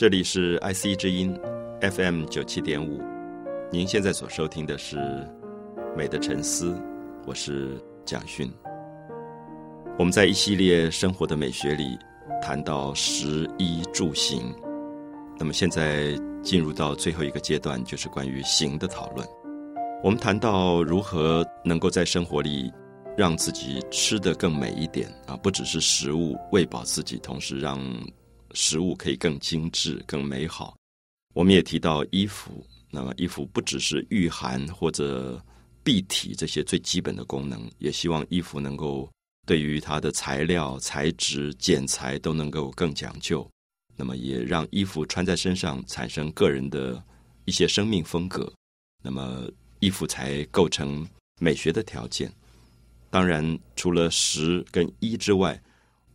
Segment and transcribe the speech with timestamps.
[0.00, 1.38] 这里是 IC 之音
[1.82, 3.02] FM 九七点五，
[3.70, 4.96] 您现在所收听的是
[5.94, 6.70] 《美的沉思》，
[7.26, 8.50] 我是蒋勋。
[9.98, 11.98] 我们在一系列生活的美学里
[12.40, 14.54] 谈到食衣住行，
[15.38, 19.28] 那么现在进入到最后一个阶段，就是关于行的讨论。
[20.02, 22.72] 我们谈到如何能够在生活里
[23.18, 27.78] 让自己吃得更美一点啊，不只是食物喂饱自己，同时让
[28.54, 30.76] 食物可以更精致、更美好。
[31.34, 35.42] 我们也提到衣服，那么衣服不只是御寒或者
[35.84, 39.10] 蔽体这些最基本的功能，也希望衣服能够
[39.46, 43.48] 对于它的材料、材质、剪裁都能够更讲究。
[43.96, 47.02] 那么也让衣服穿在身上产生个人的
[47.44, 48.52] 一些生命风格。
[49.02, 49.48] 那么。
[49.82, 51.08] 衣服才构成
[51.40, 52.30] 美学的条件。
[53.08, 55.58] 当然，除了食跟衣之外，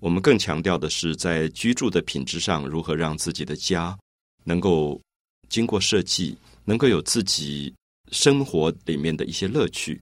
[0.05, 3.97] 我们更强调的是在居住的品质上，如何让自己的家
[4.43, 5.01] 能够
[5.49, 7.73] 经过设计，能够有自己
[8.11, 9.99] 生活里面的一些乐趣。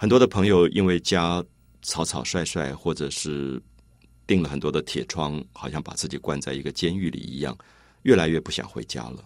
[0.00, 1.44] 很多的朋友因为家
[1.82, 3.60] 草草率率，或者是
[4.26, 7.54] 钉了很多的铁窗，好像把自己关在一个监狱里一样，
[8.04, 9.22] 越来越不想回家了。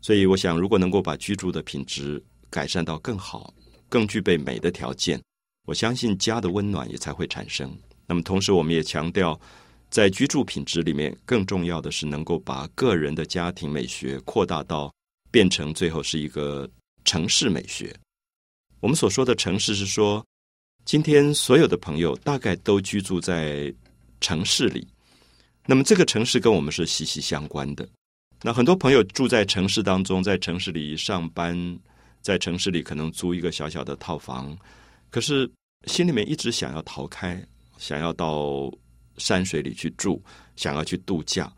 [0.00, 3.54] 所以，我想，如果能够把居住的品质，改善到更好、
[3.88, 5.22] 更具备美的条件，
[5.66, 7.72] 我相信家的温暖也才会产生。
[8.12, 9.40] 那么，同时我们也强调，
[9.88, 14.92] 在居住品质里面，更重要的是能够把个人的家庭美学扩大到
[15.30, 16.68] 变成最后是一个
[17.06, 17.90] 城市美学。
[18.80, 20.22] 我们所说的城市是说，
[20.84, 23.72] 今天所有的朋友大概都居住在
[24.20, 24.86] 城市里，
[25.64, 27.88] 那么这个城市跟我们是息息相关的。
[28.42, 31.78] 那很多朋友住在城市当中，在城市里上班。
[32.20, 34.56] 在城市里可能租一个小小的套房，
[35.10, 35.50] 可是
[35.86, 37.44] 心里面一直想要逃开，
[37.82, 38.72] 想要到
[39.16, 40.22] 山水里去住，
[40.54, 41.52] 想要去度假。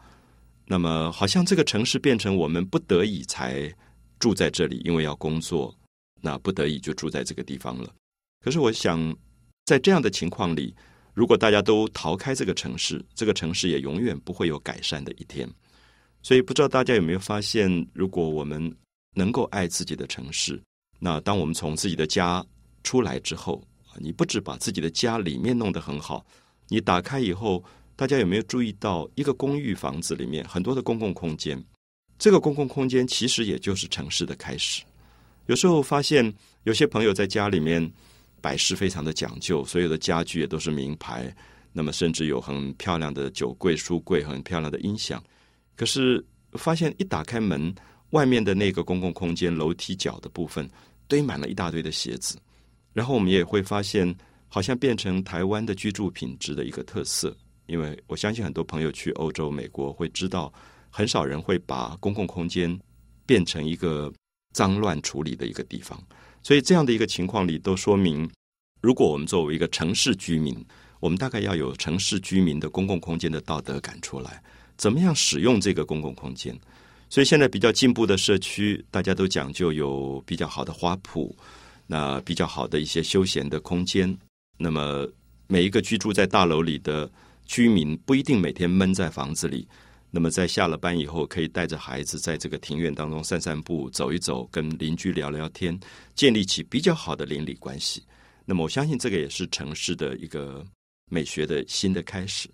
[0.65, 3.71] 那么，好像这个城市变成我们不得已才
[4.19, 5.77] 住在这里，因为要工作，
[6.23, 7.93] 那不得已就住在这个地方了。
[8.41, 9.15] 可是，我想
[9.67, 10.75] 在这样的情况里，
[11.13, 15.47] 如果大家都逃开这个城市，这个城市也永远不会有改善的一天。
[16.23, 18.75] 所以，不知道大家有没有发现，如果我们
[19.15, 20.59] 能够爱自己的城市，
[20.99, 22.43] 那当我们从自己的家
[22.83, 23.63] 出来之后，
[23.99, 26.25] 你不止把自己的家里面弄得很好，
[26.69, 27.63] 你打开以后，
[27.97, 31.63] 大家有没有注意到一个公寓房子里面很多的公共空间？
[32.19, 34.83] 这个公共空间其实也就是城市的开始。
[35.47, 37.93] 有时候发现有些朋友在家里面
[38.41, 41.35] 摆饰非常的讲究，所有的家具也都是名牌，
[41.73, 45.23] 那么甚至有很漂亮的酒柜、书柜，很漂亮的音响。
[45.77, 47.75] 可是发现一打开门。
[48.11, 50.71] 外面的那个公共空间楼梯角的部分
[51.09, 52.39] 堆满了一大堆的鞋子，
[52.95, 54.17] 然后我们也会发现，
[54.49, 57.37] 好像变成台湾的居住品质的一个特色。
[57.67, 60.53] 因为我相信很多朋友去欧洲、美国会知道，
[60.91, 62.79] 很少人会把公共空间
[63.27, 64.13] 变成一个
[64.53, 65.99] 脏乱处理的一个地方。
[66.43, 68.31] 所以这样的一个情况里，都说明，
[68.81, 70.55] 如果我们作为一个城市居民，
[71.01, 74.43] 我们大概要有城市居民的公共空间的道德感出来，
[74.77, 76.55] 怎么样使用这个公共空间。
[77.09, 81.35] 所以现在比较进步的社区，大家都讲究有比较好的花圃，
[81.87, 84.17] 那比较好的一些休闲的空间。
[84.57, 85.07] 那么
[85.47, 87.11] 每一个居住在大楼里的
[87.45, 89.67] 居民不一定每天闷在房子里，
[90.11, 95.79] 那么在下了班以后，可以带着孩子在这个庭院当中散散步、走一走，跟邻居聊聊天，
[96.15, 98.03] 建立起比较好的邻里关系。
[98.45, 100.65] 那么我相信这个也是城市的一个
[101.11, 102.49] 美学的新的开始。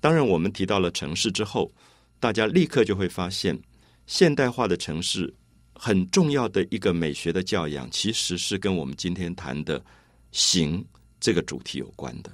[0.00, 1.72] 当然，我们提到了城市之后，
[2.20, 3.58] 大家立刻就会发现。
[4.06, 5.34] 现代化的城市
[5.78, 9.82] 很重要的一个美学的教养，其实是跟我们今天谈的
[10.32, 10.84] “行”
[11.20, 12.30] 这个主题有关的。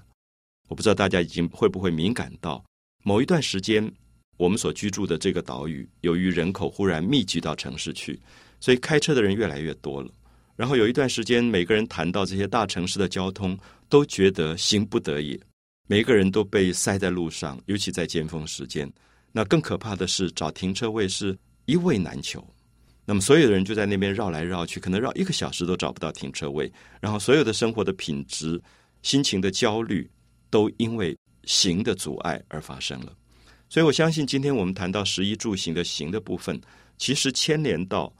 [0.69, 2.65] 我不知道大家已经会不会敏感到，
[3.05, 3.93] 某一段时间
[4.39, 8.19] 我们所居住的这个岛屿，由于人口忽然密集到城市去，
[8.61, 10.11] 所以开车的人越来越多了。
[10.57, 15.39] 然后有一段时间，每个人谈到这些大城市的交通，都觉得行不得也，
[15.89, 18.91] 每个人都被塞在路上，尤其在尖峰时间。
[19.33, 21.37] 那更可怕的是，找停车位是。
[21.67, 22.45] 一位难求，
[23.05, 26.73] 那么所有的人就在那边绕来绕去，可能绕一个小时都找不到停车位。
[27.01, 28.61] 然后所有的生活的品质、
[29.03, 30.09] 心情的焦虑，
[30.51, 33.13] 都因为行的阻碍而发生了。
[33.69, 36.61] 所以我相信，今天我们谈到食衣住行的行的部分，
[36.97, 38.13] 其实牵连到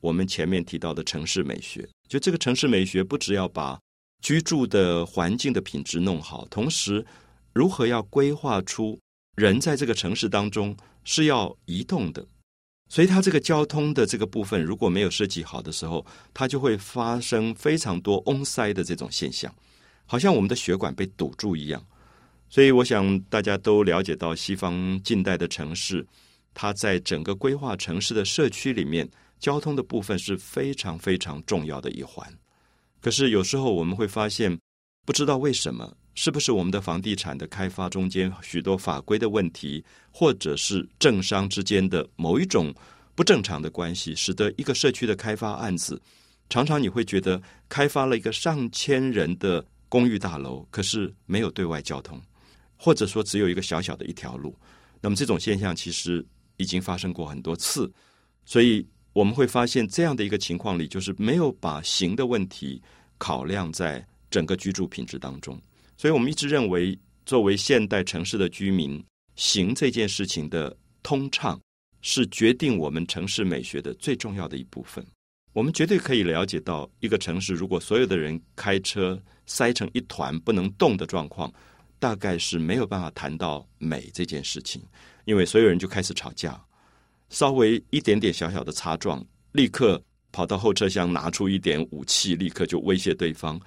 [0.00, 1.86] 我们前面提到的城市美学。
[2.08, 3.78] 就这个城市美学，不只要把
[4.22, 7.04] 居住的环境的品质弄好，同时
[7.52, 8.98] 如何要规划出
[9.36, 12.26] 人在这个城市当中是要移动的。
[12.92, 16.04] 所以，它这个交通的这个部分如果没有设计好的时候，
[16.34, 19.54] 它就会发生非常多翁塞的这种现象，
[20.06, 21.80] 好像我们的血管被堵住一样。
[22.48, 26.04] 所以，我想大家都了解到，西方近代的城市
[26.52, 29.08] 它在整个规划城市的社区里面，
[29.38, 32.26] 交通的部分是非常非常重要的一环。
[33.00, 34.58] 可是有时候我们会发现，
[35.06, 42.74] 不知道为什么，是不是我们的房地产的开发中间许多法规的问题，或者是政商之间的某一种
[43.14, 46.00] 不正常的关系，使得一个社区的开发案子，
[46.48, 52.20] 常常你会觉得开发了一个上千人的公寓大楼，可是没有对外交通，
[52.76, 54.54] 或者说只有一个小小的一条路。
[55.00, 56.24] 那么这种现象其实
[56.56, 57.90] 已经发生过很多次，
[58.44, 58.86] 所以。
[59.12, 62.80] 我们会发现这样的一个情况里，就是没有把行的问题
[63.18, 65.60] 考量在整个居住品质当中。
[66.00, 69.04] 所以我们一直认为，作为现代城市的居民，
[69.36, 71.60] 行这件事情的通畅
[72.00, 75.04] 是决定我们城市美学的最重要的一部分。
[75.52, 81.52] 我们绝对可以了解到，一个城市如果所有的人开车塞成一团不能动的状况，
[81.98, 84.82] 大概是没有办法谈到美这件事情，
[85.26, 86.58] 因为所有人就开始吵架。
[87.28, 90.02] 稍微一点点小小的擦撞，立刻
[90.32, 93.60] 跑到后车厢拿出一点武器，立刻就威胁对方。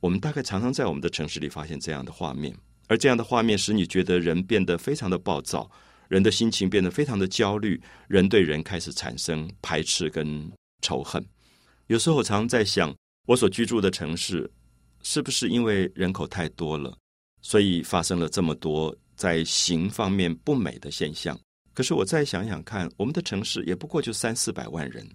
[0.00, 2.54] 我们大概常常在我们的城市里发现这样的画面，
[2.88, 5.70] 而这样的画面使你觉得人变得非常的暴躁，
[6.08, 10.50] 人的心情变得非常的焦虑，人对人开始产生排斥跟
[10.82, 11.24] 仇恨。
[11.86, 12.94] 有时候我常在想，
[13.26, 14.50] 我所居住的城市
[15.02, 16.96] 是不是因为人口太多了，
[17.42, 21.38] 所以发生了这么多在形方面不美的现象？
[21.72, 25.06] 可是我再想想看，我们的城市也不过就三四百万人，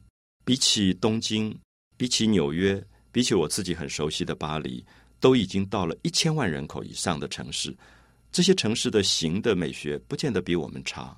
[0.43, 1.55] 比起东京，
[1.97, 2.81] 比起纽约，
[3.15, 4.85] 比起我自己很熟悉的巴黎，
[5.21, 7.73] 都已经到了一千万人口以上的城市。
[8.29, 11.17] 这些城市的形的美学不见得比我们差，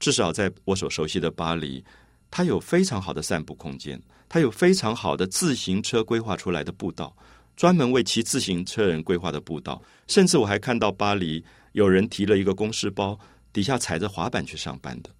[0.00, 1.84] 至少在我所熟悉的巴黎，
[2.32, 7.16] 它有非常好的散步空间，它有非常好的自行车规划出来的步道，
[7.54, 9.80] 专门为骑自行车人规划的步道。
[10.08, 11.44] 甚至我还看到巴黎
[11.74, 13.16] 有人提了一个公事包。
[13.52, 15.10] 底下踩着滑板去上班的，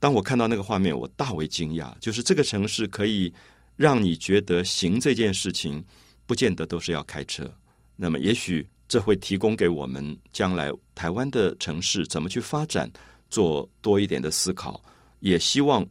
[0.00, 1.92] 当我看到那个画面，我大为惊讶。
[2.00, 3.32] 就是这个城市可以
[3.76, 5.84] 让你觉得行这件事情，
[6.26, 7.50] 不见得都是要开车。
[7.96, 12.90] 那么，也许这会提供给我们将来台湾的城市怎么去发展，
[13.30, 14.82] 做多一点的思考。
[15.20, 15.86] 也希望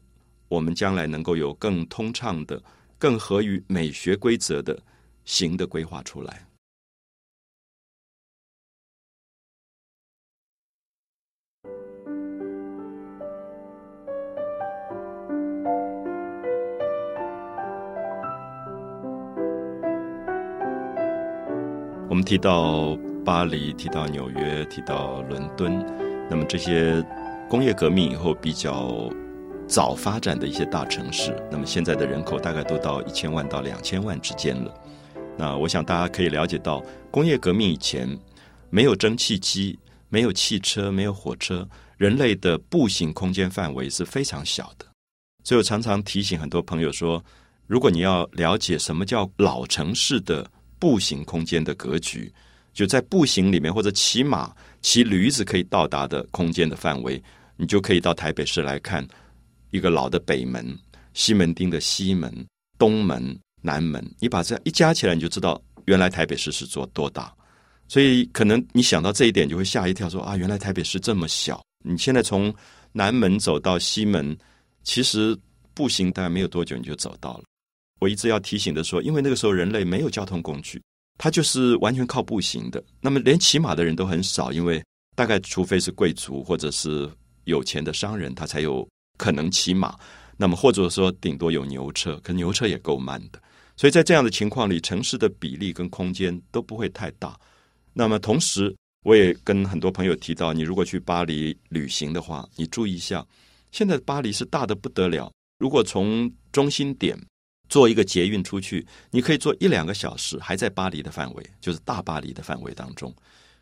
[0.50, 2.62] 我们将来能够有更通畅的、
[2.98, 4.78] 更合于美学规则的
[5.24, 6.46] 行的规划出来。
[22.12, 22.94] 我们提到
[23.24, 25.82] 巴黎，提到纽约，提到伦敦，
[26.30, 27.02] 那么这些
[27.50, 29.10] 工业革命以后比较
[29.66, 34.74] 早发展的一些大城市，那么现在的人口大概都到一千万到两千万之间了。
[35.38, 38.06] 那我想大家可以了解到，工业革命以前
[38.70, 39.80] 没有蒸汽机，
[40.10, 41.66] 没有汽车，没有火车，
[41.96, 44.86] 人类的步行空间范围是非常小的。
[45.46, 47.24] 所以我常常提醒很多朋友说，
[47.68, 50.46] 如果你要了解什么叫老城市的。
[50.82, 52.34] 步行空间的格局，
[52.74, 57.22] 就在步行里面，或者骑马、骑驴子可以到达的空间的范围，
[57.56, 59.08] 你就可以到台北市来看
[59.70, 60.66] 一个老的北门、
[61.14, 62.34] 西门町的西门、
[62.80, 64.04] 东门、南门。
[64.18, 67.32] 你把这样一加起来，你就知道原来台北市是做多大。
[67.88, 71.62] 所以，可能你想到这一点，就会吓一跳，说啊，原来台北市这么小。
[71.84, 72.52] 你现在从
[72.92, 74.36] 南门走到西门，
[74.84, 75.38] 其实
[75.76, 77.44] 步行大概没有多久，你就走到了。
[78.02, 80.82] 我一直要提醒的说，因为那个时候人类没有交通工具，
[81.20, 82.84] 他就是完全靠步行的。
[83.00, 84.84] 那么连骑马的人都很少，因为
[85.16, 87.08] 大概除非是贵族或者是
[87.44, 88.86] 有钱的商人，他才有
[89.20, 89.96] 可能骑马。
[90.36, 93.40] 那么或者说顶多有牛车，可牛车也够慢的。
[93.78, 97.40] 所以在这样的情况里，城市的比例跟空间都不会太大。
[97.94, 103.24] 那么同时，我也跟很多朋友提到，你如果去巴黎旅行的话，你注意一下，
[103.72, 105.32] 现在巴黎是大的不得了。
[105.60, 107.16] 如果从中心点
[107.72, 113.12] 坐一个捷运出去，你可以坐一两个小时，还在巴黎的范围，就是大巴黎的范围当中。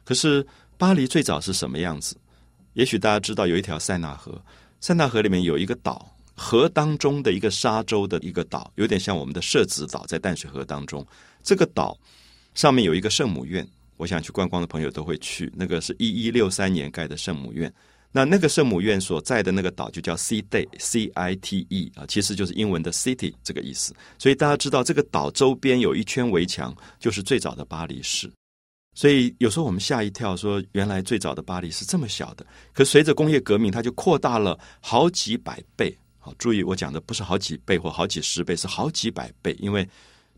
[0.04, 0.44] 可是
[0.80, 2.18] 巴黎最早是什么样子？
[2.74, 4.44] 也许大家知道，有一条塞纳河，
[4.82, 11.06] 塞纳河里面有一个岛，河当中的一个沙洲的一个岛，有点像我们的社子岛，在淡水河当中。
[11.44, 11.96] 这个岛
[12.56, 15.54] 上面有一个圣母院，我想去观光的朋友都会去。
[15.56, 17.72] 那个是一一六三年盖的圣母院。
[18.12, 23.94] 那那个圣母院所在的那个岛就叫 C Day C I T E 啊，其实就是英文的 City 这个意思。
[24.18, 28.32] 所以大家知道这个岛周边有一圈围墙，就是最早的巴黎市。
[28.96, 32.46] 所以有时候我们吓一跳，说原来最早的巴黎是这么小的。
[32.74, 35.96] 可随着工业革命，它就扩大了好几百倍。
[36.18, 39.56] 好，注意我讲的不是好几倍或好几十倍，是好几百倍。
[39.60, 39.88] 因为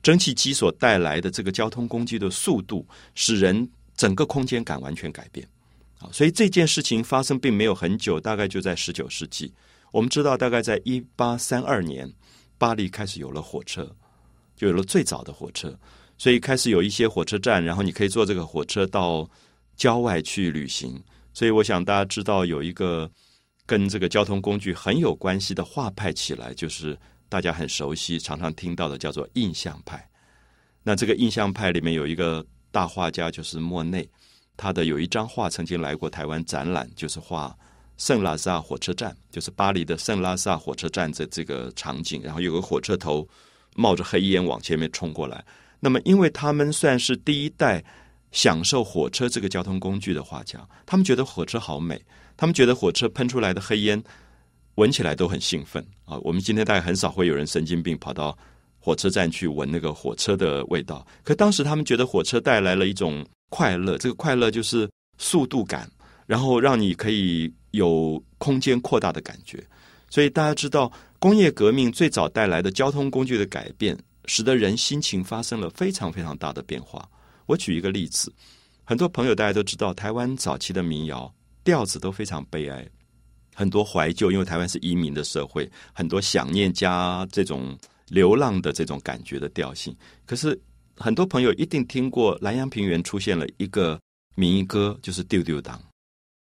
[0.03, 2.85] 蒸汽机所带来的这个交通工具的速度，
[3.15, 5.47] 使人整个空间感完全改变。
[6.11, 9.53] 所以这件事情发生并没有很久，大概就在十九世纪。
[9.91, 12.11] 我们知道，大概在一八三二年，
[12.57, 13.93] 巴黎开始有了火车，
[14.55, 15.77] 就有了最早的火车，
[16.17, 19.29] 所以开始有一些火车站，然后你可以坐这个火车到
[19.75, 20.97] 郊外去旅行。
[21.33, 23.09] 所以，我想大家知道有一个
[23.65, 30.09] 跟这个交通工具很有关系的画派起来，就是大家很熟悉、常常听到的，叫做印象派。
[30.83, 34.09] 那这个印象派里面有一个大画家，就是莫内。
[34.57, 37.55] 他的有一张画曾经来过台湾展览，就是画
[37.97, 42.21] 圣拉萨火车站，就是巴黎的圣拉萨火车站的这个场景。
[42.23, 43.27] 然后有个火车头
[43.75, 45.43] 冒着黑烟往前面冲过来。
[45.79, 47.83] 那么，因为他们算是第一代
[48.31, 51.99] 享受火车这个交通工具的画家，他们觉得火车好美，
[52.37, 54.03] 他们觉得火车喷出来的黑烟
[54.75, 56.17] 闻起来都很兴奋啊。
[56.21, 58.37] 我们今天大概很少会有人神经病跑到
[58.79, 63.25] 火车站去闻那个火车的味道，可当时他们觉得火车带来了一种。
[63.51, 65.91] 快乐，这个快乐就是速度感，
[66.25, 69.61] 然后让你可以有空间扩大的感觉。
[70.09, 70.89] 所以大家知道，
[71.19, 77.05] 工业革命最早带来的交通工具的改变，使得人心情发生了非常非常大的变化。
[77.45, 78.33] 我举一个例子，
[78.85, 81.31] 很多朋友大家都知道，台湾早期的民谣
[81.65, 82.87] 调子都非常悲哀，
[83.53, 87.77] 很多怀旧，因为台湾是移民的社会，很多想念加这种
[88.07, 89.93] 流浪的这种感觉的调性。
[90.25, 90.57] 可是。
[91.01, 93.99] 很多朋友一定听过南洋平原出现了一个
[94.35, 95.79] 民歌，就是丢丢当。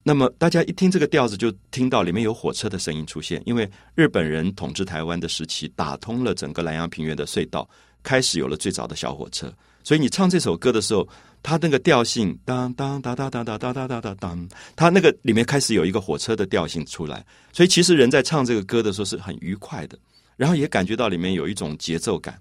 [0.02, 3.42] 那么大家一听这个调子，就听到里面有火车的声音出现。
[3.44, 7.68] 因为日本人统治台湾的时期，打通了整个南洋平原的隧道，
[8.02, 9.52] 开始有了最早的小火车。
[9.82, 11.08] 所以你唱这首歌的时候，
[11.42, 17.24] 它那个调性当当当当当当当当当当，它那个里面开始有一个火车的调性出来。
[17.52, 19.98] 所以其实人在唱这个歌的时候是很愉快的，
[20.36, 22.40] 然后也感觉到里面有一种节奏感。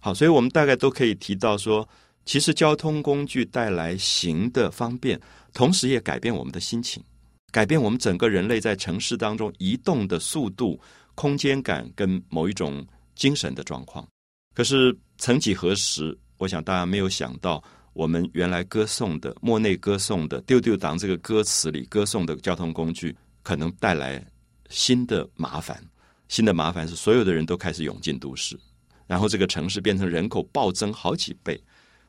[0.00, 1.88] 好，所以我们大概都可以提到说，
[2.24, 5.20] 其实交通工具带来行的方便，
[5.52, 7.02] 同时也改变我们的心情，
[7.50, 10.78] 改变我们整个人类在城市当中移动的速度、
[11.14, 14.06] 空间感跟某一种精神的状况。
[14.54, 17.62] 可是曾几何时，我想大家没有想到，
[17.92, 24.24] 我们原来歌颂的莫内歌颂的“丢丢党”这个歌词里歌颂的交通工具，可能带来
[24.68, 25.82] 新的麻烦。
[26.28, 28.58] 新的麻烦是，所有的人都开始涌进都市。
[29.06, 31.60] 然后这个城市变成人口暴增好几倍，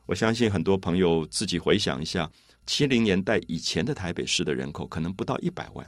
[0.06, 2.30] 我相信很多朋友自己回想一下，
[2.66, 5.86] 七零年代以前的台北市的人口可能不到一百万，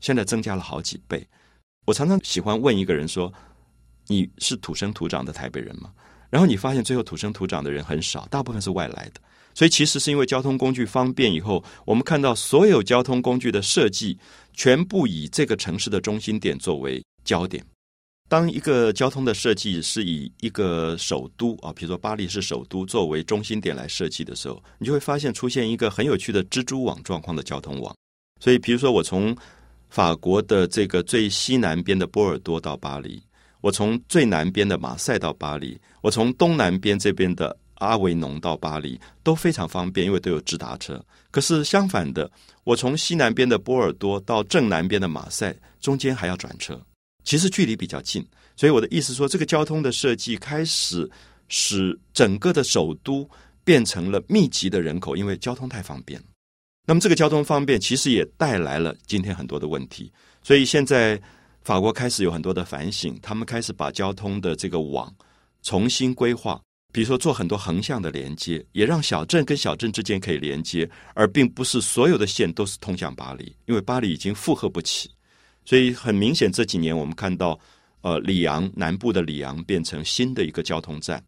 [0.00, 1.26] 现在增加了好几倍。
[1.86, 3.32] 我常常喜欢问一个人说
[4.06, 5.90] ：“你是土生土长的台北人吗？”
[6.30, 9.20] 然后你发现最后土生土长的人很少，大部分是外来的。
[9.54, 14.16] 所以其实是因为交通工具方便以后，我们看到所有交通工具的设计
[14.52, 17.64] 全部以这个城市的中心点作为焦点。
[18.28, 27.96] 当一个交通的设计是以一个首都啊，比如说巴黎是首都作为中心点来设计的时候，你就会发现出现一个很有趣的蜘蛛网状况的交通网。
[28.38, 29.34] 所以，比如说我从
[29.88, 33.20] 法国的这个最西南边的波尔多到巴黎，
[33.62, 41.02] 我从最南边的马赛到巴黎，我从东南边这边的阿维农到巴黎都非常方便，因为都有直达车。
[41.30, 42.30] 可是相反的，
[42.64, 46.78] 我从西南边的波尔多到正南边的马赛，中间还要转车。
[47.28, 51.06] 其实距离比较近，所以我的意思说，这个交通的设计开始
[51.48, 53.28] 使整个的首都
[53.64, 56.18] 变成了密集的人口，因为交通太方便。
[56.86, 60.10] 那么这个交通方便，其实也带来了今天很多的问题。
[60.42, 61.20] 所以现在
[61.60, 65.14] 法国开始有很多的反省，他们开始把交通的这个网
[65.62, 66.58] 重新规划，
[66.94, 75.10] 比如说做很多横向的连接，也让小镇跟小镇之间可以连接，而并不是所有的线都是通向巴黎，因为巴黎已经负荷不起。
[75.68, 77.60] 所以很明显，这几年我们看到，
[78.00, 81.22] 呃，里昂南部的里昂变成新的一个交通站，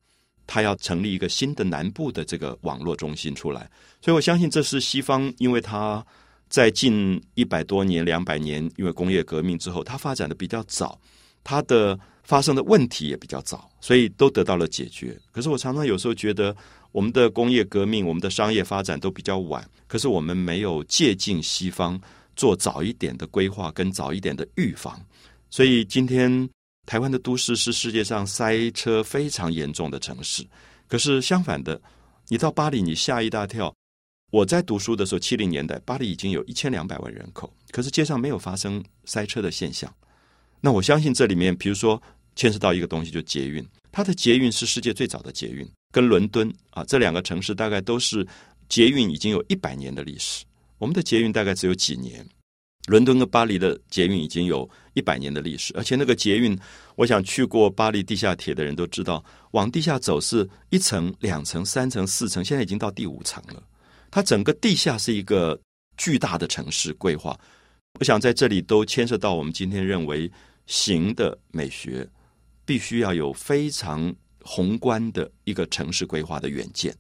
[0.46, 3.70] 它要成立一个新的南部的这个网络中心出来。
[4.00, 6.02] 所以我相信，这是西方，因为它
[6.48, 10.98] 在近一百多年、两百年，因为工业革命之后，它发展的比较早，
[11.44, 15.14] 它的发生的问题也比较早，所以都得到了解决。
[15.32, 16.56] 可是我常常有时候觉得，
[16.92, 22.00] 我们的工业革命、我们的商业发展都比较晚，可是我们没有借鉴西方。
[22.36, 25.00] 做早一点的规划跟早一点的预防，
[25.50, 26.48] 所以今天
[26.86, 30.46] 台湾的都市是世界上塞车非常严重的城市。
[30.88, 31.80] 可是相反的，
[32.28, 33.74] 你到巴黎，你吓一大跳。
[34.30, 39.92] 我在读书的时候，七零年代，巴黎已经有一千两百万人口，可是街上没有发生塞车的现象。
[40.60, 42.00] 那我相信这里面，比如说
[42.36, 43.66] 牵涉到一个东西，就捷运。
[43.90, 48.24] 它的捷运是世界最早的捷运，跟伦敦啊这两个城市大概都是
[48.68, 50.44] 捷运已经有一百年的历史。
[50.80, 52.26] 我们的捷运大概只有几年，
[52.86, 56.58] 伦敦跟巴黎的捷运已经有一百年的历史，而且那个捷运，
[56.96, 63.62] 我想去过巴黎地下铁的人都知道，往地下走是一层、两层、三层、四层，现在已经到第五层了。
[64.10, 65.60] 它整个地下是一个
[65.98, 67.38] 巨大的城市规划。
[67.98, 70.30] 我想在这里都牵涉到我们今天认为
[70.64, 72.08] 行的美学，
[72.64, 76.96] 必须要有非常宏观的一个城市规划的远见，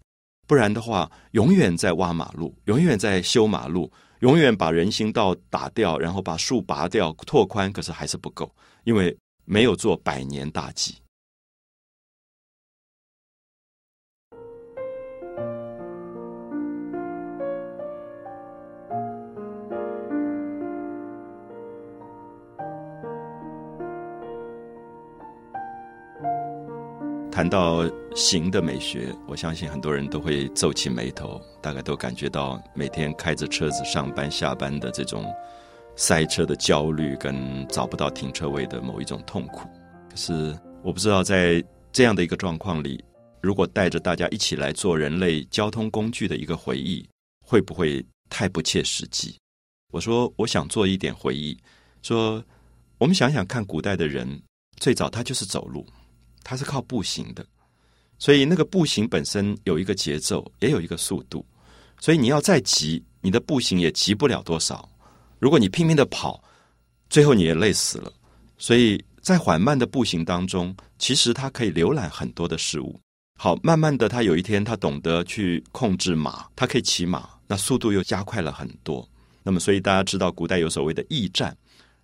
[0.50, 3.88] 不然的话，永远在挖马路，永远在修马路，
[4.18, 8.52] 永远把人行道打掉，然后把树拔掉拓宽，可是还是不够，
[8.82, 10.96] 因为没有做百年大计。
[27.40, 35.24] 谈到行的美学，我相信很多人都会皱起眉头，大概都感觉到每天开着车子上班下班的这种
[35.96, 39.66] 塞车的焦虑，跟找不到停车位的某一种痛苦。
[40.10, 43.02] 可是我不知道，在这样的一个状况里，
[43.40, 47.08] 如果带着大家一起来做人类交通工具的一个回忆，
[47.46, 49.34] 会不会太不切实际？
[49.94, 51.56] 我说，我想做一点回忆，
[52.02, 52.44] 说
[52.98, 54.42] 我们想想看，古代的人
[54.76, 55.86] 最早他就是走路。
[56.42, 57.44] 它是靠步行的，
[58.18, 61.44] 所以那个步行本身有一个节奏，也有一个速度。
[62.00, 64.88] 所以你要再急，你的步行也急不了多少。
[65.38, 66.42] 如果你拼命的跑，
[67.08, 68.12] 最后你也累死了。
[68.58, 72.98] 所以在缓慢的步行当中，其实它可以浏览很多的事物。
[73.38, 79.08] 好，慢慢的，他有一天他懂得去控制马，他可以骑马，那速度又加快了很多。
[79.42, 81.56] 那么，所以大家知道，古代有所谓的驿站，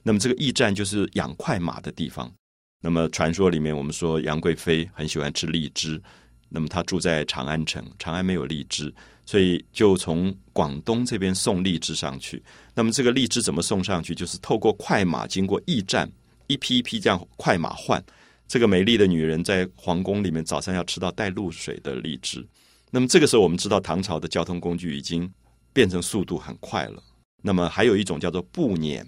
[0.02, 2.33] 那么这个驿站就是养快马的地方。
[2.80, 6.00] 那么传说里面，我们说杨贵妃很喜欢吃荔枝，
[6.49, 12.42] 那么她住在长安城，长安没有荔枝，所以就从广东这边送荔枝上去。
[12.74, 14.14] 那么这个荔枝怎么送上去？
[14.14, 16.09] 就是透过快马经过驿站，
[16.46, 18.03] 一批一批这样快马换。
[18.46, 22.46] 这个美丽的女人在皇宫里面早上要吃到带露水的荔枝。
[22.92, 25.29] 那么这个时候，我们知道唐朝的交通工具已经
[25.72, 27.03] 变成速度很快了。
[27.42, 29.05] 那么还有一种叫做步辇，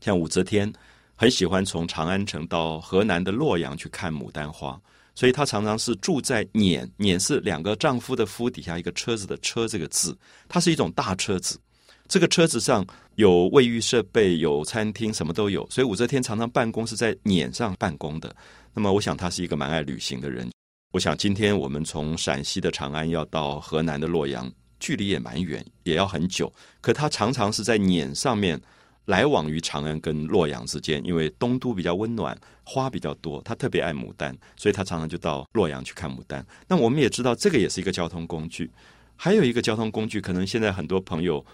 [0.00, 0.72] 像武则天。
[1.18, 4.78] 很喜欢从长安城到河南的洛阳去看牡丹花，
[5.14, 10.14] 所以她常常是住在辇，辇是两个丈夫的夫底下一个车子的车这个字，
[10.46, 11.58] 它是一种大车子。
[12.06, 15.66] 这个车子上有卫浴设备，有餐厅，什么都有。
[15.70, 18.36] 所以武则天常常办公是在辇上办公的。
[18.74, 20.50] 那么，我想她是一个蛮爱旅行的人。
[20.92, 26.52] 我想今天我们从陕西的长安要到河南的洛阳，距离也蛮远，也要很久。
[26.82, 28.60] 可她常常是在辇上面。
[29.06, 36.44] 来往于长安跟洛阳之间，因为东都比较温暖，花比较多，他特别爱牡丹，所以他常常就到洛阳去看牡丹。
[36.68, 38.70] 那我们也知道，这个也是一个交通工具。
[39.14, 41.44] 还有一个交通工具，可能现在很多朋友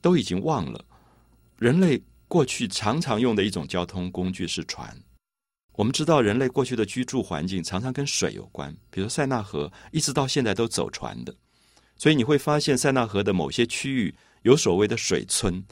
[0.00, 0.84] 都已经忘了，
[1.58, 4.98] 人类过去常常用的一种交通工具是船。
[5.74, 11.34] 我们知道，人类过去的居住环境常常跟水有关，比如塞纳河，一直到现在都走船的。
[11.96, 15.62] 所以你会发现，塞纳河的某些区域有所谓的水村。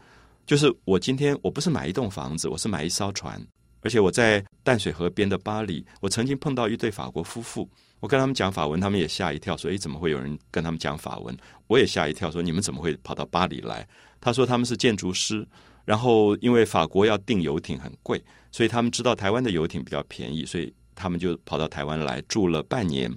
[0.51, 3.41] 就是我今天我不是买一栋房子，我是买一艘船，
[3.83, 13.87] 而且我在淡水河边的巴黎，我曾经碰到一对法国夫妇，我跟他们讲法文，他们也吓一跳，说：“诶，怎么会有人跟他们讲法文？”我也吓一跳，说：“你们怎么会跑到巴黎来？”
[14.21, 15.47] 他说：“他们是建筑师，
[15.85, 23.09] 然后因为法国要订游艇很贵，所以他们知道台湾的游艇比较便宜，所以他们就跑到台湾来住了半年，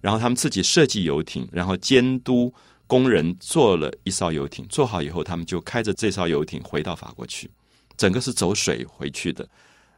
[0.00, 2.52] 然后他们自己设计游艇，然后监督。”
[2.90, 7.48] 工人做了一艘游艇，做好以后，他们就开着这艘游艇回到法国去，
[7.96, 9.48] 整个是走水回去的。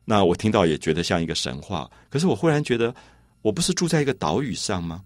[0.04, 1.90] 那我听到也觉得像一个神话。
[2.10, 2.94] 可是我忽然觉得，
[3.40, 5.02] 我不是住在一个岛屿上吗？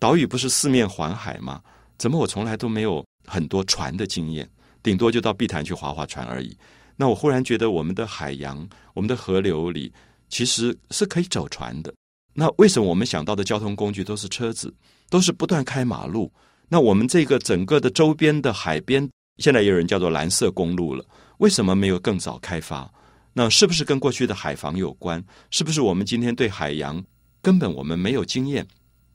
[0.00, 1.62] 岛屿不是四面环海吗？
[1.98, 4.50] 怎么我从来都没有很多船的经验？
[4.82, 6.58] 顶多就到碧潭去划划船而已。
[6.96, 9.92] 那我忽然觉得，我们的海洋、我们的河流里
[10.28, 11.94] 其实是可以走船的。
[12.34, 14.74] 那为什么我们想到的交通工具都是车子，
[15.08, 16.32] 都是不断开马路？
[16.72, 21.04] 那我们这个整个的周边的海边，现在也有人叫做蓝色公路了。
[21.38, 22.88] 为什么没有更早开发？
[23.32, 25.20] 那是不是跟过去的海防有关？
[25.50, 27.02] 是不是我们今天对海洋
[27.42, 28.64] 根本我们没有经验，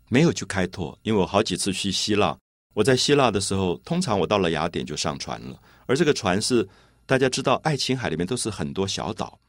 [0.10, 1.00] 没有去开拓？
[1.04, 2.38] 因为我好几次去希腊，
[2.74, 5.58] 我在希腊的时候，通常我到了雅典就上船了。
[5.86, 6.68] 而这个船是
[7.06, 9.40] 大家知道，爱琴海里面都是很多小岛。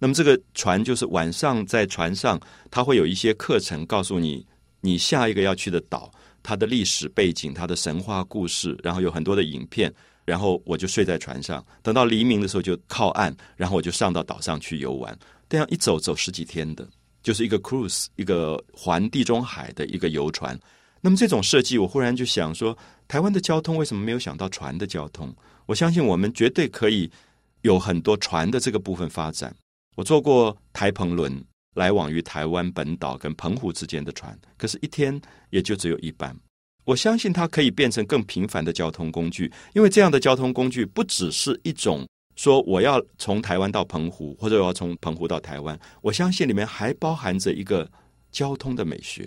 [0.00, 2.40] 那么这个船就是晚上在船上，
[2.72, 4.44] 它会有一些课程告诉你，
[4.80, 6.10] 你下一个要去的岛。
[6.42, 9.92] 它的历史背景，它的神话故事，然后有很多的影片，
[10.24, 15.16] 然后我就睡在船上，等到黎明的时候就靠岸，然后我就上到岛上去游玩。
[15.48, 16.88] 这样一走走十几天的，
[17.22, 20.58] 就是一个 cruise，一个环地中海的一个游船。
[21.00, 22.76] 那么这种设计，我忽然就想说，
[23.06, 25.34] 台湾的交通为什么没有想到船的交通？
[25.66, 27.10] 我相信我们绝对可以
[27.62, 29.54] 有很多船的这个部分发展。
[29.96, 31.44] 我坐过台澎轮。
[31.74, 36.36] 来往于台湾本岛跟澎湖之间的船，可是，一天也就只有一班。
[36.84, 47.88] 我相信它可以变成更频繁的交通工具，因为这样的交通工具不只是一种说我要从台湾到澎湖，或者我要从澎湖到台湾，我相信里面还包含着一个
[48.30, 49.22] 交通的美学。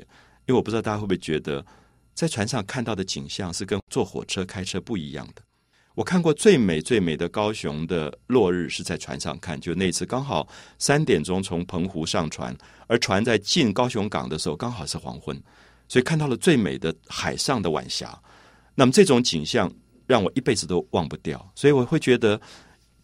[0.48, 1.66] 因为我不知道大家会不会觉得，
[2.14, 5.42] 在船上看到的景象是跟坐火车、开车不一样的。
[5.96, 12.56] 我看过最美最美的高雄的落日是在船上看，就那次刚好三点钟从澎湖上船，
[12.88, 15.42] 而船在进高雄港的时候刚好是黄昏。
[15.88, 18.20] 所以看到了最美的海上的晚霞，
[18.76, 19.72] 那么这种景象
[20.06, 21.50] 让我一辈子都忘不掉。
[21.56, 22.42] 所以我会觉得，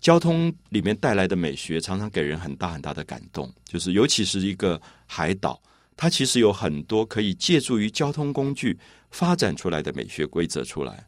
[0.02, 3.50] 交通里面带来的美学常常给人很大很大的感动。
[3.64, 5.62] 就是尤其是一个海岛，
[5.96, 8.78] 它其实有很多可以借助于交通工具
[9.12, 11.06] 发展出来的美学规则出来。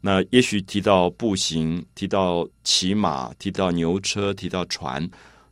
[0.00, 5.06] 那也许提到步行，提到骑马，提到牛车，提到船，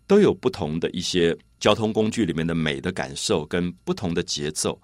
[0.07, 4.81] 都有不同的一些交通工具里面的美的感受跟不同的节奏。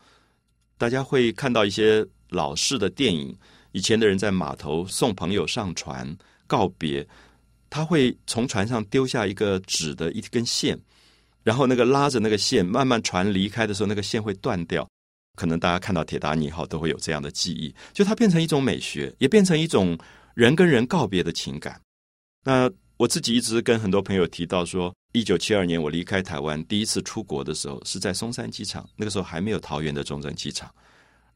[0.77, 3.35] 大家会看到一些老式的电影，
[3.73, 6.15] 以前的人在码头送朋友上船
[6.47, 7.07] 告别，
[7.71, 10.79] 他会从船上丢下一个纸的一根线，
[11.43, 14.87] 然后那个拉着那个线，慢慢船离开的时候，那个线会断掉。
[15.35, 19.99] 可能大家看到铁达尼号都会有这样的记忆，就它变成一种美学，也变成一种
[20.35, 21.81] 人跟人告别的情感。
[22.45, 24.95] 那我自己一直跟很多朋友提到说。
[25.17, 28.85] 一九七二年，我离开台湾第一次出国的时候，是在松山机场。
[28.97, 30.69] 那个时候还没有桃园的中正机场，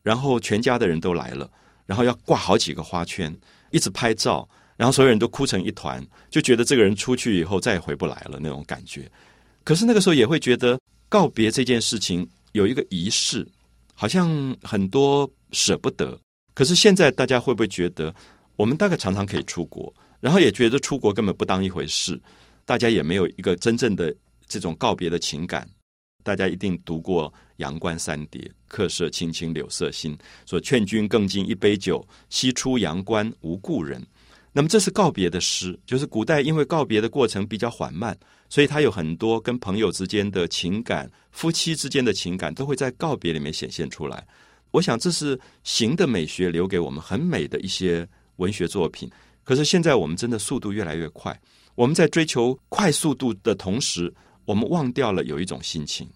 [0.03, 1.49] 然后全家的人都来了，
[1.87, 3.33] 然后要挂好几个花圈，
[3.71, 9.09] 一直拍照，然后所有人都哭成一团，就觉得这个人出去以后再也回不来了那种感觉。
[9.63, 10.77] 可是那个时候也会觉得
[11.09, 13.47] 告别这件事情有一个仪式，
[14.01, 16.17] 好像很多舍不得。
[16.55, 18.15] 可是现在大家会不会觉得，
[18.55, 22.21] 我们大概常常可以出国，然后也觉得出国根本不当一回事？
[22.65, 24.15] 大家也没有一个真正的
[24.47, 25.69] 这种告别的情感。
[26.23, 34.01] 大家一定读过《阳关三叠》，客舍青青柳色新，说劝君更尽一杯酒，西出阳关无故人。
[34.53, 38.17] 那么这是告别的诗，就是古代因为告别的过程比较缓慢，
[38.49, 44.27] 所以他有很多跟朋友之间的情感、夫妻之间的情感都会在告别里面显现出来。
[44.71, 48.07] 我想这是行的美学留给我们很美的一些
[48.37, 49.11] 文学作品。
[49.45, 51.39] 可是现在我们真的速度越来越快。
[51.75, 54.13] 我们在追求快速度的同时，
[54.45, 56.09] 我们忘掉了有一种心情。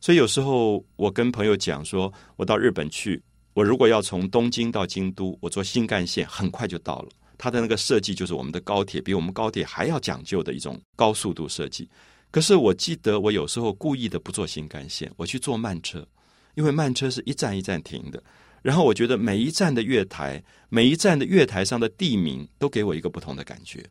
[0.00, 3.22] 所以有时候我跟朋友讲说，我到日本去，
[3.54, 7.08] 我如果要从东京到京都，我坐新干线很快就到了。
[7.36, 11.88] 它的那个设计就是我们的高铁，比我们高铁还要讲究的一种高速度设计。
[12.30, 16.06] 可是我记得我有时候故意的不坐新干线，我去坐慢车，
[16.54, 18.22] 因为慢车是一站一站停的。
[18.62, 23.84] 然后我觉得每一站的月台，每一站的月台上的地名都给我一个不同的感觉。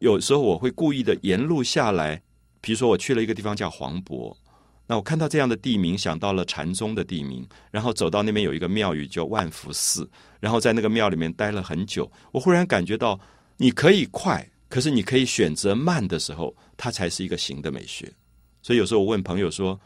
[0.00, 2.20] 有时候我会故意的沿路下来，
[2.60, 4.36] 比如说我去了一个地方叫黄渤，
[4.86, 13.18] 那我看到这样的地名，想到了禅宗的地名，然后走到那边有一个庙宇叫万福寺，然后在那个庙里面待了很久，我忽然感觉到
[13.56, 18.12] 你可以快，可是你可以选择慢的时候，它才是一个行的美学。
[18.62, 19.80] 所以有时候我问朋友说：“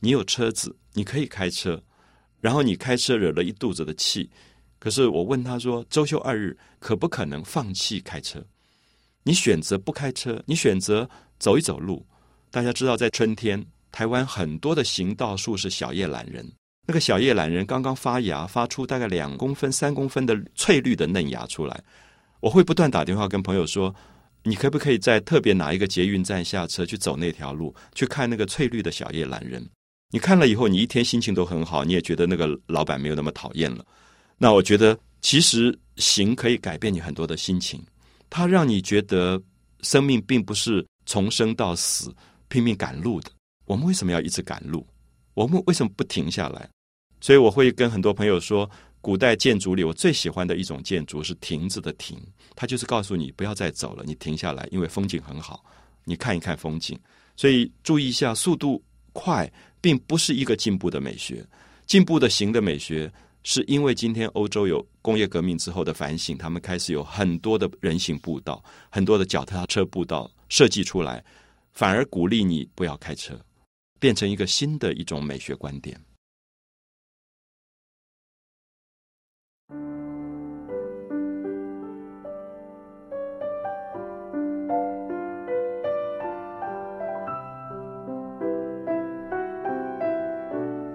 [0.00, 1.82] 你有车子，你可以开车，
[2.40, 4.30] 然后你开车惹了一肚子的气，
[4.78, 8.42] 可是我问他说：周休二日可不可能放弃开车？”
[9.22, 12.06] 你选择不开车，你选择走一走路。
[12.50, 16.46] 大家知道，在春天，台湾很多的行道树是小叶懒人。
[16.86, 21.82] 那个小叶懒人刚刚发芽，发出大概两公分、三公分的翠绿的嫩芽出来。
[22.40, 23.92] 我会不断打电话跟朋友说
[24.44, 29.68] ：“你可不可以在特别哪一个捷运站下车去走那条路，去看那个翠绿的小叶懒人？
[30.10, 33.84] 你看了以后，你一天心情都很好，你也觉得那个老板没有那么讨厌了。
[34.38, 37.82] 那我觉得，其实行可以改变你很多的心情。”
[38.30, 39.40] 它让你觉得
[39.82, 42.14] 生命并不是从生到死
[42.48, 43.30] 拼命赶路的。
[43.66, 44.86] 我们为什么要一直赶路？
[45.34, 46.68] 我们为什么不停下来？
[47.20, 48.68] 所以我会跟很多朋友说，
[49.00, 52.18] 古代建筑里我最喜欢的一种建筑是“亭子”的“亭”，
[52.56, 55.64] 它就是告诉你不要再走了，你停下来，因为风景很好，
[56.04, 56.98] 你看一看风景。
[57.36, 59.50] 所以注意一下，速度快
[59.80, 61.44] 并不是一个进步的美学，
[61.86, 63.12] 进步的行的美学。
[63.48, 71.24] 是因为今天欧洲有工业革命之后的反省，他们开始有很多的人行步道、很多的脚踏车步道设计出来，
[71.72, 73.40] 反而鼓励你不要开车，
[73.98, 76.00] 变成一个新的一种美学观点。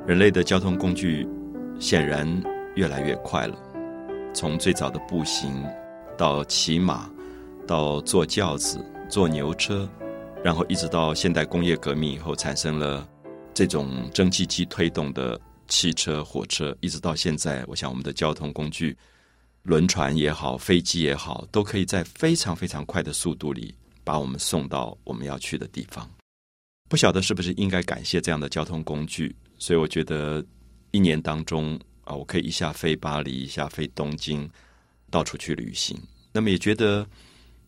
[0.08, 1.28] 人类的交通工具。
[1.80, 2.28] 显然
[2.76, 3.58] 越来越快了，
[4.36, 5.66] 从最早的步行，
[6.16, 7.10] 到骑马，
[7.66, 9.90] 到坐轿子、坐牛车，
[10.44, 13.08] 然后一直到现代工业革命以后，产生了
[13.54, 18.98] 这种蒸汽机推动的汽车、火车，一直到现在，我想我们的交通工具，
[19.62, 26.10] 轮船也好，飞机也好，都可以在非常非常快的速度里把我们送到我们要去的地方。
[26.90, 29.36] 不晓得是不是应该感谢这样的交通工具？
[29.60, 30.44] 所以我觉得
[30.90, 34.50] 一年当中啊，我可以一下飞巴黎，一下飞东京，
[35.12, 35.96] 到处去旅行。
[36.34, 37.08] 那么也觉得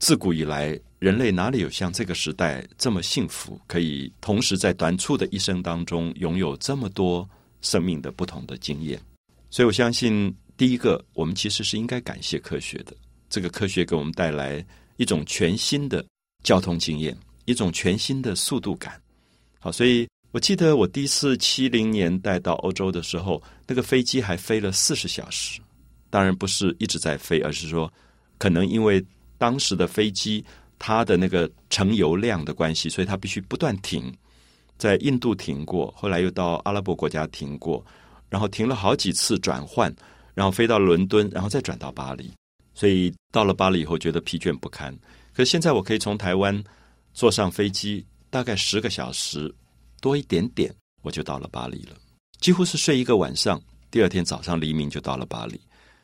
[0.03, 7.25] 自古以来，人类哪里有像这个时代这么幸福，可以同时在短促的一生当中拥有这么多
[7.61, 8.99] 生命的不同的经验？
[9.49, 12.93] 所以我相信，第一个，我们其实是应该感谢科学的。
[13.29, 14.61] 这个科学给我们带来
[14.97, 16.05] 一种全新的
[16.43, 19.01] 交通经验，一种全新的速度感。
[19.57, 25.61] 好，所以我记得我第一次七零年代到欧洲的时候，那个飞机还飞了四十小时。
[26.09, 27.89] 当然不是一直在飞，而是说，
[28.37, 29.01] 可能因为
[29.43, 30.41] 当时的飞机
[30.79, 34.09] 它的那个乘油量的关系，所以它必须不断停，
[34.77, 37.85] 在印度停过，后来又到阿拉伯国家停过，
[38.29, 39.93] 然后停了好几次转换，
[40.33, 42.31] 然后飞到伦敦，然后再转到巴黎。
[42.73, 44.97] 所以到了巴黎以后，觉得疲倦不堪。
[45.33, 46.63] 可现在我可以从台湾
[47.13, 48.05] 坐上飞机。
[48.33, 49.53] 大概十个小时
[50.01, 51.95] 多一点点，我就到了巴黎了。
[52.39, 55.61] 几乎是睡一个晚上，第二天早上黎明就到了巴黎。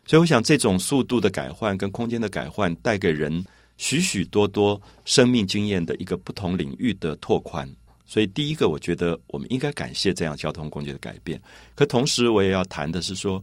[0.09, 3.45] 所以，我想这种速度的改换跟空间的改换，带给人
[3.77, 7.71] 许许多多生命经验的一个不同领域的拓宽。
[8.07, 11.39] 所以，第一个，我觉得我们应该感谢这样交通工具的改变。
[11.75, 13.39] 可同时，我也要谈的是说，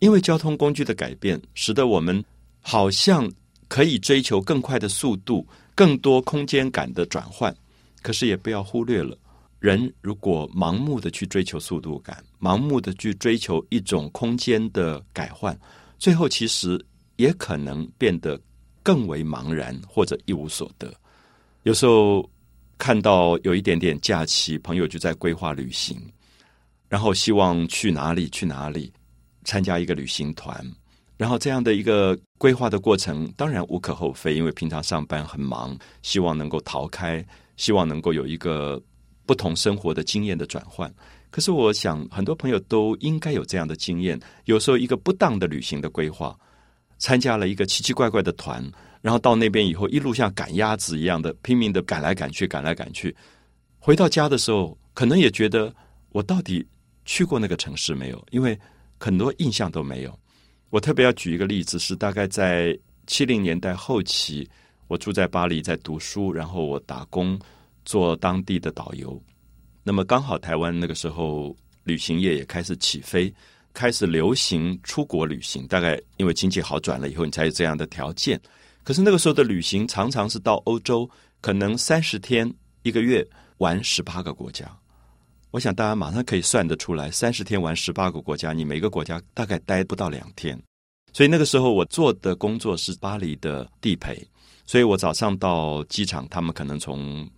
[0.00, 2.22] 因为交通工具的改变，使得我们
[2.60, 3.26] 好像
[3.66, 7.56] 可以追求更快的速度、更多空间感的转换。
[8.02, 9.16] 可是也不要忽略了，
[9.60, 15.58] 人如果盲目的去追求速度感，盲目的去追求一种空间的改换，
[16.02, 16.84] 最后其实
[17.14, 18.36] 也可能变得
[18.82, 20.92] 更为茫然或者一无所得。
[21.62, 22.28] 有时候
[22.76, 25.96] 看到有一点点假期，朋友就在规划旅行，
[26.88, 28.92] 然后希望去哪里去哪里
[29.44, 30.60] 参加一个旅行团，
[31.16, 37.24] 然后这样的一个规划的过程，当然无可厚非，因为平常上班很忙，希望能够逃开。
[37.56, 38.82] 希望能够有一个
[39.24, 40.92] 不同生活的经验的转换。
[41.32, 44.20] 可是，我想很多朋友都应该有这样的经验。
[44.44, 46.38] 有时候，一个不当的旅行的规划，
[46.98, 48.62] 参加了一个奇奇怪怪的团，
[49.00, 53.16] 然后到那边以后，一路像赶鸭子一样的拼命的赶来赶去，赶来赶去。
[53.78, 55.74] 回到家的时候，可能也觉得
[56.10, 56.64] 我到底
[57.06, 58.22] 去过那个城市没有？
[58.30, 58.56] 因为
[59.00, 60.16] 很多印象都没有。
[60.68, 64.46] 我特别要举一个例子，是大概在七零年代后期。
[64.86, 67.40] 我住在巴黎，在读书，然后我打工
[67.86, 69.18] 做当地的导游。
[69.82, 73.32] 那么刚好台湾那个时候旅行业也开始起飞，
[73.74, 75.66] 开始流行出国旅行。
[75.66, 78.40] 大概因为经济好转了以后，你才有这样的条件。
[78.84, 81.08] 可是那个时候的旅行常常是到欧洲，
[81.40, 83.26] 可能三十天一个月
[83.58, 84.70] 玩十八个国家。
[85.50, 90.58] 我想大家马上可以算得出来，三十天玩十八个国家，你每个国家大概待不到两天。
[91.12, 94.26] 所以那个时候我做的工作是巴黎的地陪。
[94.64, 97.28] 所以我早上到机场，他们可能从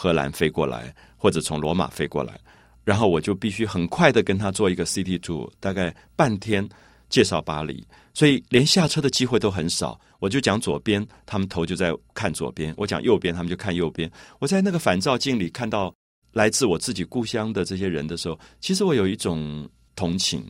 [0.00, 2.38] 荷兰飞过来，或者从罗马飞过来，
[2.84, 6.66] 然后我就必须很快的跟他做一个 city t o 大概半天
[7.08, 7.84] 介绍巴黎，
[8.14, 10.00] 所以连下车的机会都很少。
[10.20, 14.08] 我就讲左边，他们头就在看左边；我讲右边，他们就看右边。
[14.38, 15.92] 我在那个反照镜里看到
[16.32, 20.48] 来自我自己故乡的这些人的时候，其实我有一种同情，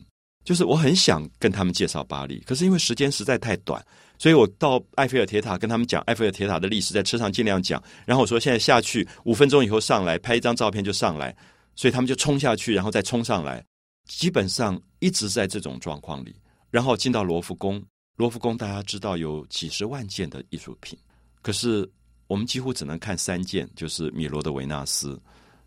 [0.49, 3.79] 就是我很想跟他们介绍巴黎，可是因为时间实在太短。
[4.17, 7.79] 所以我到埃菲尔铁塔跟他们讲埃菲尔铁塔的历史，在车上尽量讲。
[8.03, 11.37] 然后我说现在下去五分钟以后上来拍一张照片就上来，
[11.75, 13.63] 所以他们就冲下去，然后再冲上来，
[14.07, 16.35] 基本上一直在这种状况里。
[16.71, 17.79] 然后进到罗浮宫，
[18.15, 20.97] 罗浮宫大家知道有几十万件的艺术品，
[21.43, 21.87] 可是
[22.25, 25.21] 我们几乎只能看三件，就是米罗的维纳斯、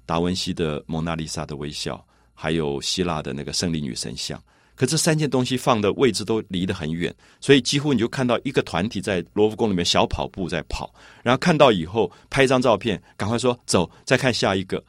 [0.05, 4.43] 达文西的蒙娜丽莎的微笑，还有希腊的那个胜利女神像。
[4.83, 10.93] 可这三件东西放的位置都离得很远，所以几乎你就看到一个团体在罗浮宫里面小跑步在跑，
[11.23, 14.83] 然后看到以后拍一张照片，赶快说走，再看下一个。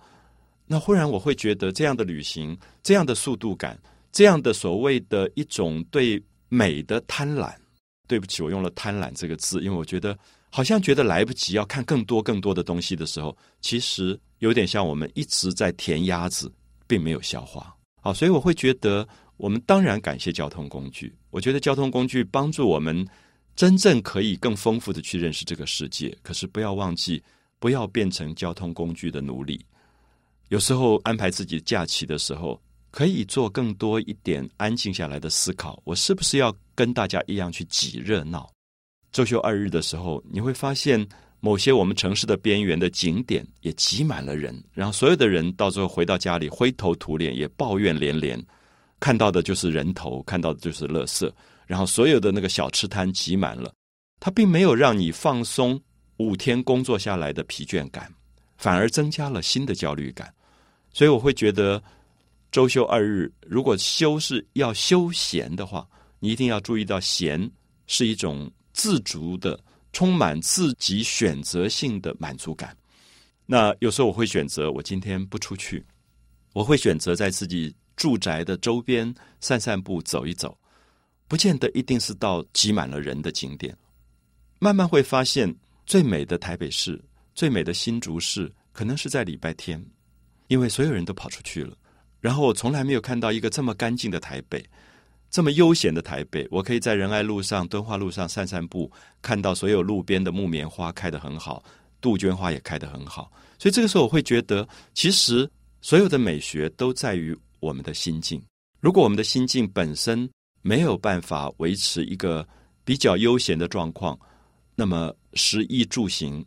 [0.66, 3.80] 那忽然我会觉得这样的旅行，这样的速度感，
[4.12, 7.54] 这样的所谓的一种对美的贪婪。
[8.08, 10.18] 对不起，我用了“贪婪”这个字，因为我觉得
[10.50, 16.52] 好像觉得来不及要看更多更多的东西的时候，其实有点像我们一直在填鸭子，
[16.88, 17.72] 并没有消化。
[18.02, 19.08] 好，所以我会觉得。
[19.44, 21.14] 我们当然感谢交通工具。
[21.30, 23.06] 我觉得交通工具帮助我们
[23.58, 26.18] 真正可以更丰富的去认识这个世界。
[26.22, 27.22] 可是不要忘记，
[27.60, 29.60] 不要变成交通工具的奴隶。
[30.48, 32.58] 有时候安排自己假期的时候，
[32.90, 35.78] 可以做更多一点安静下来的思考。
[35.84, 38.50] 我是不是要跟大家一样去挤热闹？
[39.12, 41.06] 周休二日的时候，你会发现
[41.42, 48.42] 某些我们城市的边缘的景点也挤满了人，然后所有的人到最后回到家里灰头土脸，也抱怨连连。
[49.04, 51.30] 看到的就是人头，看到的就是垃圾，
[51.68, 53.74] 然后所有的那个小吃摊挤满了，
[54.22, 55.78] 它并没有让你放松
[56.16, 58.10] 五天工作下来的疲倦感，
[58.56, 60.34] 反而增加了新的焦虑感。
[60.94, 61.84] 所以我会觉得，
[62.50, 65.86] 周休二日，如果休是要休闲的话，
[66.20, 67.52] 你一定要注意到，闲
[67.88, 69.60] 是一种自足的、
[69.92, 72.74] 充满自己选择性的满足感。
[73.46, 75.86] 那有时候我会选择，我今天不出去，
[76.54, 80.58] 我会选择在自己住宅的周边散散步、走一走，
[81.28, 83.76] 不见得一定是到挤满了人的景点。
[84.60, 85.54] 慢慢会发现，
[85.86, 87.02] 最美的台北市、
[87.36, 89.84] 最美的新竹市，可能是在礼拜天，
[90.48, 91.76] 因为所有人都跑出去了。
[92.20, 94.64] 然后我从来没有看到一个这么干净的台北，
[95.30, 96.48] 这么悠闲的台北。
[96.50, 101.64] 我可以在仁爱路上、敦化路上散散步，看到所有路边的木棉花开得很好。
[102.00, 105.50] 杜鹃花也开得很好，所以这个时候我会觉得，其实
[105.82, 108.42] 所有的美学都在于我们的心境。
[108.80, 110.30] 如果我们的心境本身
[110.62, 112.46] 没有办法维持一个
[112.84, 114.20] 比较悠闲的状况，
[114.76, 116.46] 那么食衣住行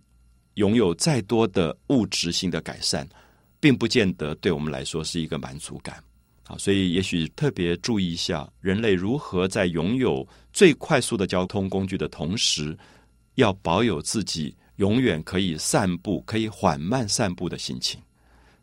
[0.54, 3.08] 拥有再多的物质性的改善，
[3.58, 6.02] 并不见得对我们来说是一个满足感。
[6.44, 12.76] 啊，所以也许特别注意一下，人类如何在拥有最快速的交通工具的同时，
[13.36, 14.54] 要保有自己。
[14.76, 17.98] 永远可以散步，可以缓慢散步的心情，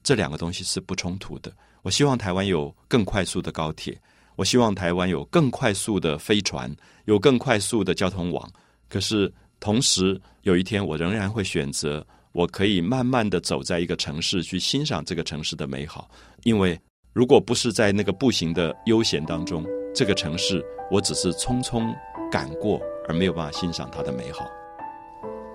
[0.04, 1.52] 这两个东西是不冲突的。
[1.84, 3.96] 我希望台湾有更快速的高铁，
[4.38, 6.74] 我希望台湾有更快速的飞船，
[7.06, 8.50] 有更快速的交通网。
[8.90, 16.10] 可是同时，有一天我仍然会选择，我可以慢慢的走在一个城市，去欣赏这个城市的美好。
[16.44, 16.80] 因为
[17.12, 21.94] 如果不是在那个步行的悠闲当中，这个城市我只是匆匆
[22.32, 24.50] 赶过，而没有办法欣赏它的美好。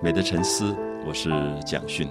[0.01, 0.75] 美的沉思，
[1.07, 1.29] 我是
[1.65, 2.07] 蒋勋。